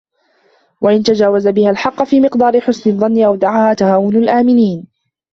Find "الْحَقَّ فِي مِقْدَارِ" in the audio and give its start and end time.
1.69-2.61